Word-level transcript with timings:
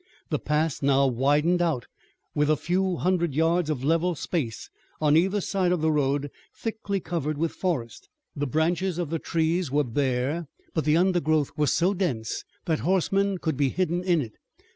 The 0.31 0.39
pass 0.39 0.81
now 0.81 1.05
widened 1.05 1.61
out 1.61 1.85
with 2.33 2.49
a 2.49 2.55
few 2.57 2.95
hundred 2.95 3.35
yards 3.35 3.69
of 3.69 3.83
level 3.83 4.15
space 4.15 4.67
on 4.99 5.15
either 5.15 5.39
side 5.39 5.71
of 5.71 5.81
the 5.81 5.91
road 5.91 6.31
thickly 6.57 6.99
covered 6.99 7.37
with 7.37 7.51
forest. 7.51 8.09
The 8.35 8.47
branches 8.47 8.97
of 8.97 9.11
the 9.11 9.19
trees 9.19 9.69
were 9.69 9.83
bare, 9.83 10.47
but 10.73 10.85
the 10.85 10.97
undergrowth 10.97 11.51
was 11.55 11.71
so 11.71 11.93
dense 11.93 12.43
that 12.65 12.79
horsemen 12.79 13.37
could 13.37 13.55
be 13.57 13.69
hidden 13.69 14.03
in 14.03 14.21
it. 14.21 14.33